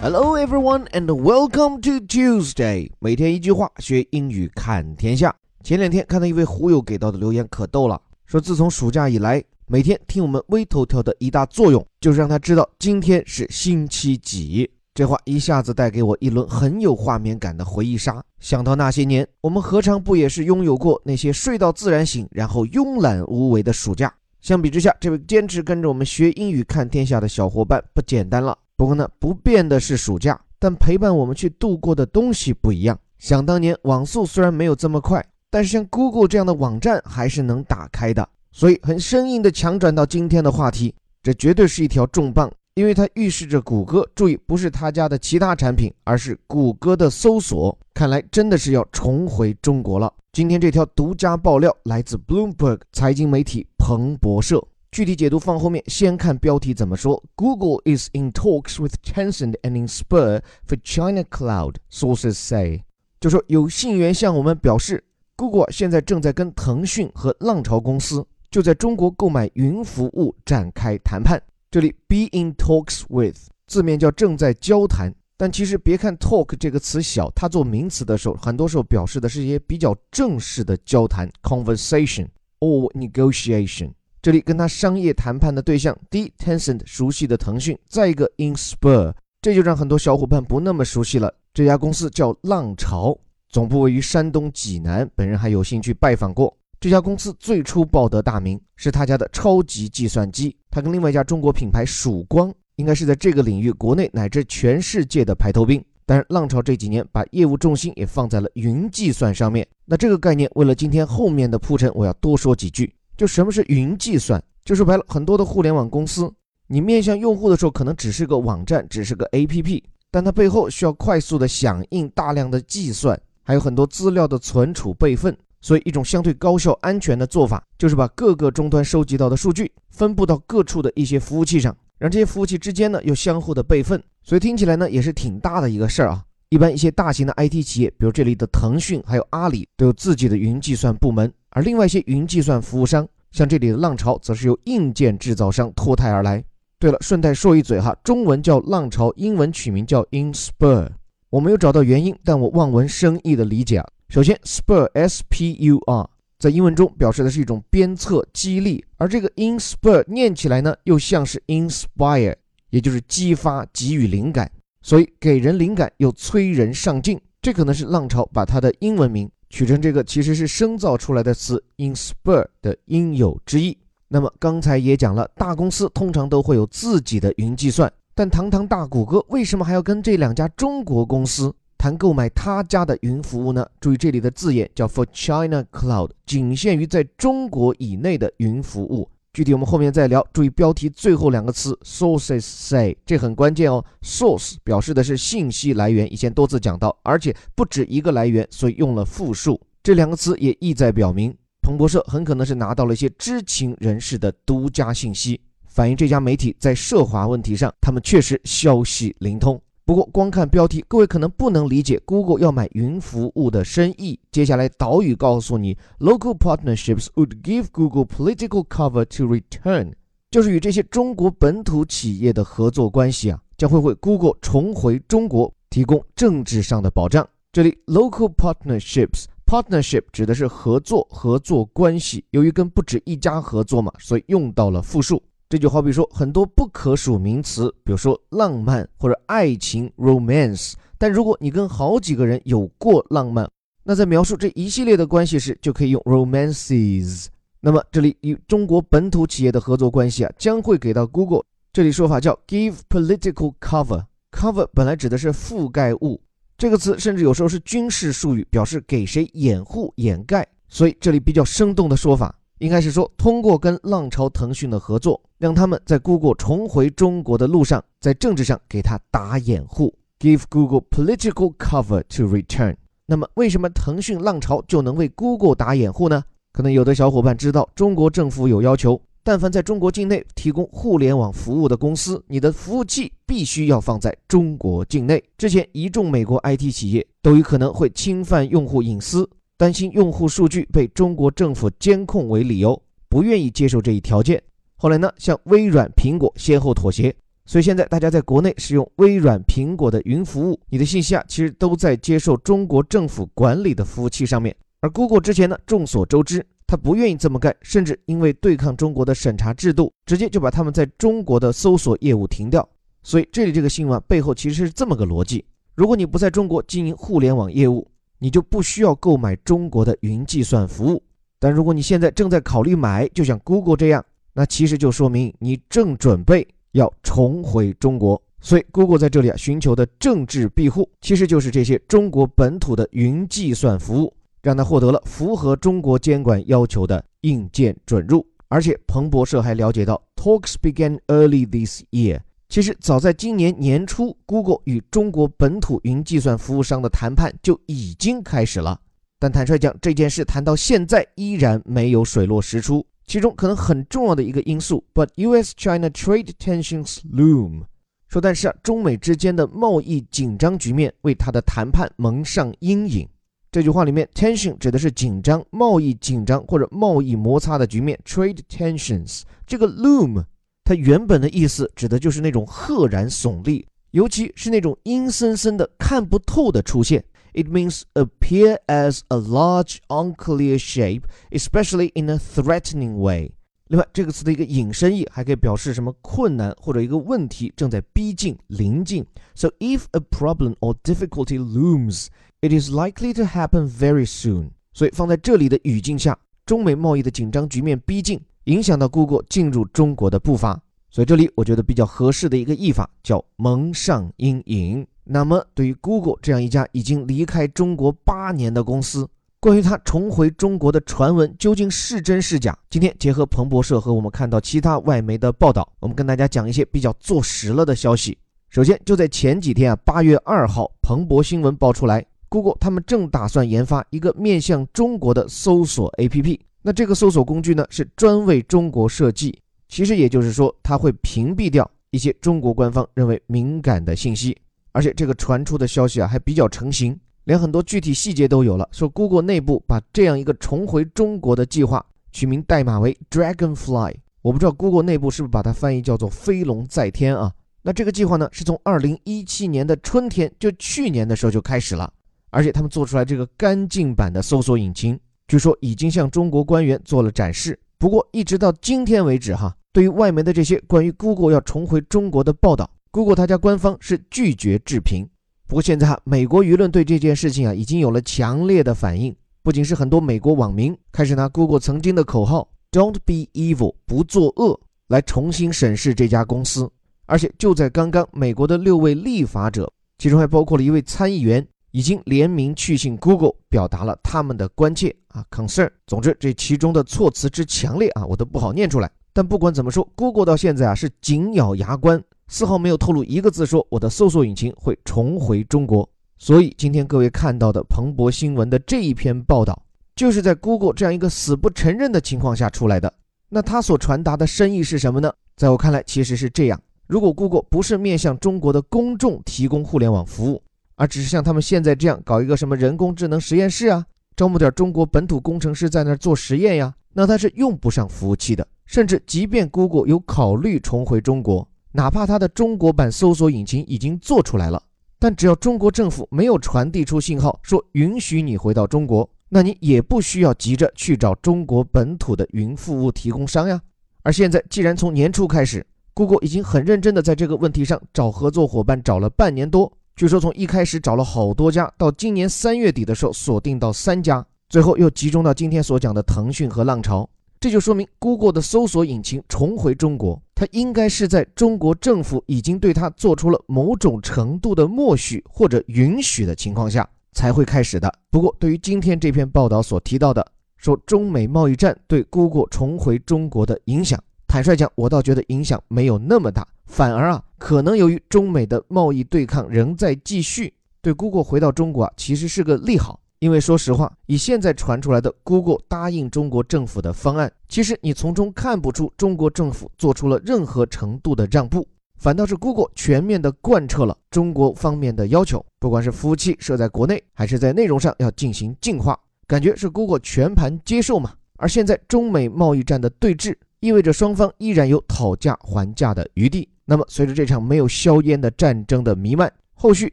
[0.00, 2.88] Hello everyone and welcome to Tuesday。
[3.00, 5.34] 每天一句话，学英语看天下。
[5.64, 14.70] 前两天看到一位狐友给到的留言可逗了，说自从暑假以来，每天听我们微头条的一大作用就是让他知道今天是星期几。
[14.94, 18.22] 这话一下子带给我一轮很有画面感的回忆杀。
[18.38, 24.14] 想到那些年，我们何尝不也是拥有过那些睡到自然醒，然后慵懒无为的暑假？
[24.40, 28.56] 相比之下，这位坚持跟着我们学英语看天下的小伙伴不简单了。
[28.78, 32.96] 不过呢，不变的是暑假，但陪伴我们去度过的东西不一样。
[33.18, 38.26] 想当年，网速虽然没有这么快，但是像 Google 这样的网站还是能打开的。
[38.52, 50.12] 所以很生硬的强转到今天的话题，这绝对是一条重磅，因为它预示着谷歌，注意不是他家的其他产品，而是谷歌的搜索，看来真的是要重回中国了。
[50.32, 54.64] 今天这条独家爆料来自 Bloomberg 财经媒体彭博社。
[54.90, 57.22] 具体解读放后面，先看标题怎么说。
[57.34, 61.74] Google is in talks with Tencent and Inspur for China Cloud.
[61.90, 62.84] Sources say，
[63.20, 65.04] 就说有信源向我们表示
[65.36, 71.40] ，Google 现在正在跟腾讯和浪潮公司就在中国购买云服务展开谈判。
[71.70, 82.26] 这里 be in talks with 字面叫正在交谈，但其实别看 talk 这个词小，它做名词的时候，很多时候表示的是一些比较正式的交谈 conversation
[82.60, 83.92] or negotiation。
[84.20, 91.32] 这里跟他商业谈判的对象，第一，Tencent 熟悉的腾讯，再一个 Inspur，这就让很多小伙伴不那么熟悉了。
[91.54, 93.16] 这家公司叫浪潮，
[93.48, 96.52] 总部位于山东济南，本人还有幸去拜访过。
[96.80, 105.84] 这家公司最初报得大名是他家的超级计算机，他跟另外一家中国品牌曙光，应该是在这个领域国内乃至全世界的排头兵。
[106.06, 109.66] 但是浪潮这几年把业务重心也放在了云计算上面。
[109.84, 112.92] 那这个概念，为了今天后面的铺陈，我要多说几句。
[113.18, 114.42] 就什么是云计算？
[114.64, 116.32] 就说白了，很多的互联网公司，
[116.68, 125.36] 你面向用户的时候，可能只是个网站，只是个 APP，但它背后需要快速的响应、大量的计算，还有很多资料的存储备份。
[125.60, 134.00] 所以，一种相对高效、安全的做法，就是把各个终端收集到的数据分布到各处的一些服务器上，让这些服务器之间呢又相互的备份。
[134.22, 136.22] 所以听起来呢也是挺大的一个事儿啊。
[136.50, 141.30] 一般一些大型的 IT 企业，比如这里的腾讯，还有阿里，都有自己的云计算部门。
[141.58, 146.40] 而另外一些云计算服务商，像这里的浪潮，则是由硬件制造商脱胎而来。
[146.78, 150.88] 对了，顺带说一嘴哈，中文叫浪潮，英文取名叫 Inspur。
[151.30, 153.86] 我没有找到原因，但我望文生义的理解啊。
[154.08, 156.08] 首先，Spur，S-P-U-R，
[156.38, 162.36] 在英文中表示的是一种鞭策、激励，而这个 Inspur 念起来呢，又像是 Inspire，
[162.70, 164.48] 也就是激发、给予灵感，
[164.80, 167.20] 所以给人灵感又催人上进。
[167.42, 169.28] 这可能是浪潮把它的英文名。
[169.50, 173.76] 取成这个其实是生造出来的词 inspire 的应有之意。
[174.08, 183.66] 那么刚才也讲了，大公司通常都会有自己的云计算，但堂堂大谷歌为什么还要跟这两家中国公司谈购买他家的云服务呢？
[183.80, 189.08] 注意这里的字眼叫 for China Cloud，仅限于在中国以内的云服务。
[189.38, 190.26] 具体我们后面再聊。
[190.32, 193.84] 注意标题最后两个词 sources say，这很关键哦。
[194.02, 199.60] source 表示的是信息来源，以前多次讲到，而且不止一个来源，所以用了复数。
[199.80, 201.32] 这两个词也意在表明，
[201.62, 209.62] 彭博社很可能是拿到了一些知情人士的独家信息，反映这家媒体在涉华问题上，他们确实消息灵通。
[209.88, 214.20] 不过，光看标题，各位可能不能理解 Google 要买云服务的深意。
[214.30, 219.94] 接下来岛屿告诉你，local partnerships would give Google political cover to return，
[220.30, 227.26] 就是与这些中国本土企业的合作关系啊，将会为 Google 重回中国提供政治上的保障。
[227.50, 232.22] 这里 local partnerships，partnership 指的是合作、合作关系。
[232.32, 235.22] 由于跟不止一家合作嘛，所以用到了复数。
[235.48, 240.74] 这就好比说，很多不可数名词，比如说浪漫或者爱情 （romance）。
[240.98, 243.48] 但如果你跟好几个人有过浪漫，
[243.82, 247.28] 那在描述这一系列的关系时，就可以用 romances。
[247.60, 251.44] 那么这里与中国本土企业的合作关系啊，将会给到 Google。
[251.72, 254.04] 这里说法叫 give political cover。
[254.30, 256.20] cover 本来指的是覆盖物，
[256.58, 260.46] 这个词甚至有时候是军事术语，表示给谁掩护、掩盖。
[260.68, 262.38] 所以这里比较生动的说法。
[262.58, 272.76] 应该是说，通过跟浪潮、腾讯的合作，让他们在 Google 重回中国的路上，在政治上给他打掩护，give Google political cover to return。
[273.06, 276.22] 那么，为什么腾讯、浪潮就能为 Google 打掩护呢？
[276.52, 285.22] 可能有的小伙伴知道，中国政府有要求，但凡在中国境内提供互联网服务的公司，你的服务器必须要放在中国境内。
[285.36, 289.28] 之前，一众美国 IT 企业都有可能会侵犯用户隐私。
[289.58, 294.40] 担心用户数据被中国政府监控为理由，不愿意接受这一条件。
[294.76, 297.12] 后来呢，向微软、苹果先后妥协，
[297.44, 304.54] 所以现在大家在国内使用微软、苹果的云服务，你的信息啊，其实都在接受中国政府管理的服务器上面。
[304.80, 312.66] 而 Google 之前呢，众所周知，他不愿意这么干，甚至因为对抗中国的审查制度，直接就把他们在中国的搜索业务停掉。
[313.02, 315.44] 所以这里这个新闻背后其实是这么个逻辑：
[315.74, 317.84] 如果你不在中国经营互联网业务，
[318.18, 321.02] 你就不需要购买中国的云计算服务。
[321.38, 326.46] 但如果你现在正在考虑买，就像 Google 这样，那其实就说明你正准备。
[326.72, 338.24] 要重回中国，所以 Google 在这里啊寻求的政治庇护，其实就是这些中国本土的云计算服务，让他获得了符合中国监管要求的硬件准入。
[338.48, 342.20] 而且彭博社还了解到，Talks began early this year。
[342.48, 348.80] 其实早在今年年初，Google 与中国本土云计算服务商的谈判就已经开始了。
[349.18, 352.84] 但坦率讲，这件事谈到现在依然没有水落石出。
[353.06, 357.64] 其中可能很重要的一个因素，But U.S.-China trade tensions loom。
[358.08, 363.06] 说，但是啊，中美之间的贸易紧张局面为他的谈判蒙上阴影。
[363.50, 369.22] 这句话里面，tension 指的是紧张、贸易紧张或者贸易摩擦的局面，trade tensions。
[369.46, 370.24] 这个 loom，
[370.68, 377.02] 它原本的意思指的就是那种赫然耸立，尤其是那种阴森森的、看不透的出现。
[377.32, 383.32] It means appear as a large, unclear shape, especially in a threatening way.
[383.68, 389.02] 另外，这个词的一个引申义还可以表示什么困难或者一个问题正在逼近、临近。
[389.34, 392.08] So if a problem or difficulty looms,
[392.42, 394.50] it is likely to happen very soon.
[394.74, 400.58] 所以放在这里的语境下，中美贸易的紧张局面逼近，影响到 Google 进入中国的步伐。
[400.90, 404.86] 所以这里我觉得比较合适的一个译法叫蒙上阴影。
[405.04, 409.06] 那么，对于 Google 这样一家已经离开中国八年的公司，
[409.38, 412.58] 关于它重回中国的传闻究竟是真是假？
[412.70, 418.16] 今天结合彭博社和我们看到其他外媒的报道，我们跟大家讲一些比较坐实了的消息。
[418.48, 426.38] 首先，就在前几天啊，八月二号，彭博新闻爆出来，Google 他们正打算研发一个面向中国的搜索 APP。
[426.62, 429.40] 那这个搜索工具呢，是专为中国设计。
[429.68, 434.36] 其实也就是说，它会屏蔽掉一些中国官方认为敏感的信息。
[434.72, 438.68] 而且这个传出的消息啊，还比较成型，连很多具体细节都有了。
[438.72, 447.32] 说 Google 内部把这样一个重回中国的计划取名代码为 Dragonfly，我不知道 Google 内部是不是把它翻译叫做飞龙在天啊？
[447.62, 451.92] 那这个计划呢，是从2017年的春天，就去年的时候就开始了。
[452.30, 457.56] 而且他们做出来这个干净版的搜索引擎，据说已经向中国官员做了展示。
[457.78, 462.68] 不过一直到今天为止，哈，对于外媒的这些关于 Google 要重回中国的报道。
[462.90, 465.06] Google 他家官方是拒绝置评，
[465.46, 474.58] 不过现在哈，美国舆论对这件事情啊已经有了强烈的反应，不仅是很多美国网民开始拿 Google 曾经的口号 “Don't be evil”，不作恶，
[474.88, 476.68] 来重新审视这家公司，
[477.04, 481.46] 而且就在刚刚，美国的六位立法者，其中还包括了一位参议员，
[481.78, 485.70] 已经联名去信 Google，表达了他们的关切啊 concern。
[485.86, 488.90] 总之，这其中的措辞之强烈啊，我都不好念出来。
[489.12, 492.02] 但不管怎么说，Google 到现在啊是紧咬牙关。
[492.26, 495.88] 丝毫没有透露一个字，说我的搜索引擎会重回中国。
[496.18, 499.62] 所以今天各位看到的彭博新闻的这一篇报道，
[499.94, 502.92] 就是在 Google 这样一个死不承认的情况下出来的。
[503.28, 505.12] 那它所传达的深意是什么呢？
[505.36, 510.42] 在我看来，其实是这样：如果 Google 不是面向中国的公众提供互联网服务，
[510.78, 513.84] 而只是像他们现在这样搞一个什么人工智能实验室啊，
[514.16, 518.46] 招募点中国本土工程师在那儿做实验呀，那它是用不上服务器的。
[518.64, 521.46] 甚至即便 Google 有考虑重回中国。
[521.72, 524.62] 哪怕它的中国版搜索引擎已经做出来了，
[524.98, 533.60] 但只要中国政府没有传递出信号说允许你回到中国，那你也不需要急着去找中国本土的云服务提供商呀。
[534.02, 547.10] 而现在，既然从年初开始，Google 已经很认真的在这个问题上找合作伙伴，找了半年多，据说从一开始找了好多家，到今年三月底的时候锁定到三家，最后又集中到今天所讲的腾讯和浪潮。
[547.40, 557.92] 这就说明，Google 的搜索引擎重回中国，它应该是在中国政府已经对它做出了某种程度的默许或者允许的情况下才会开始的。
[558.08, 560.24] 不过，对于今天这篇报道所提到的
[560.58, 570.52] 说中美贸易战对 Google 重回中国的影响，坦率讲，我倒觉得影响没有那么大，反而啊，可能由于中美的贸易对抗仍在继续，
[570.82, 573.00] 对 Google 回到中国啊，其实是个利好。
[573.20, 581.66] 因为说实话，以现在传出来的 Google 答应中国政府的方案，其实你从中看不出中国政府做出了任何程度的让步，
[581.96, 591.12] 反倒是 Google 全面的贯彻了中国方面的要求，不管是服务器设在国内，还是在内容上要进行净化，感觉是 Google 全盘接受嘛。
[591.38, 596.48] 而现在中美贸易战的对峙，意味着双方依然有讨价还价的余地。
[596.70, 599.90] 那么，随着这场没有硝烟的战争的弥漫，后续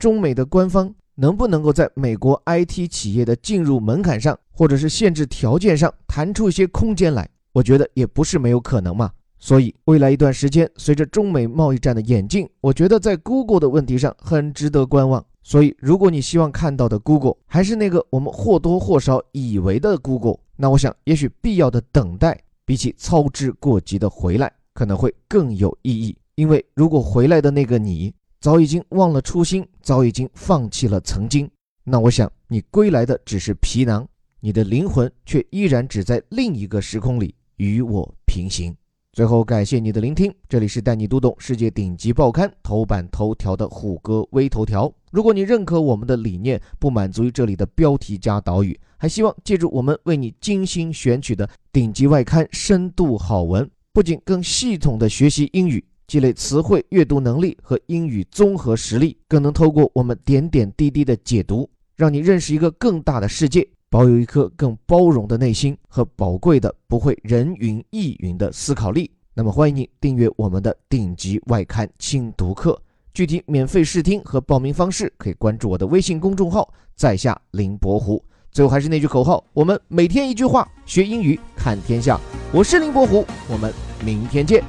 [0.00, 7.28] 中美的官方能不能够在美国 IT 企业的进入门槛上，或者是限制条件上弹出一些空间来？
[7.52, 9.12] 我觉得也不是没有可能嘛。
[9.38, 15.24] 所以，未来一段时间，随着中美贸易战的演进，我觉得在 Google 的问题上很值得观望。
[15.44, 26.16] 所以，如果你希望看到的 Google 还是那个我们或多或少以为的 Google，那我想，也许必要的等待，比起操之过急的回来，可能会更有意义。
[26.36, 31.50] 因为如果回来的那个你早已经忘了初心，早已经放弃了曾经，
[31.82, 34.06] 那我想你归来的只是皮囊，
[34.40, 38.76] 你的灵魂却依然只在另一个时空里与我平行。
[39.14, 44.92] 最后，感谢你的聆听，这里是带你读懂世界顶级报刊头版头条的虎哥微头条。
[45.10, 55.82] 如果你认可我们的理念，不满足于这里的标题加导语，还希望借助我们为你精心选取的顶级外刊深度好文，不仅更系统的学习英语。
[56.06, 69.10] 积累词汇、阅读能力和英语综合实力，更能透过我们点点滴滴的解读，让你认识一个更大的世界，保有一颗更包容的内心和宝贵的不会人云亦云的思考力。
[69.34, 72.80] 那么，欢迎你订阅我们的顶级外刊精读课。
[73.12, 78.22] 具体免费试听和报名方式，可以关注我的微信公众号“在下林伯虎”。
[78.52, 82.18] 最后还是那句口号：我们每天一句话，学英语看天下。
[82.52, 83.72] 我是林伯虎，我们
[84.04, 84.62] 明天见。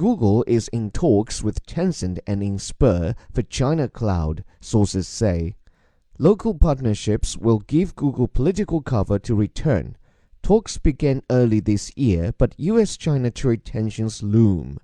[0.00, 5.56] Google is in talks with Tencent and Inspur for China Cloud, sources say.
[6.18, 9.98] Local partnerships will give Google political cover to return.
[10.42, 14.78] Talks began early this year, but US China trade tensions loom.